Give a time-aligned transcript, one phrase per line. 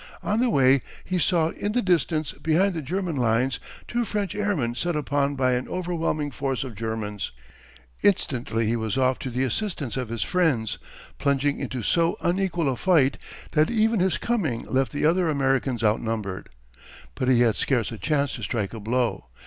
[0.23, 4.73] On the way he saw in the distance behind the German lines two French airmen
[4.73, 7.31] set upon by an overwhelming force of Germans.
[8.01, 10.79] Instantly he was off to the assistance of his friends,
[11.19, 13.19] plunging into so unequal a fight
[13.51, 16.49] that even his coming left the other Americans outnumbered.
[17.13, 19.25] But he had scarce a chance to strike a blow.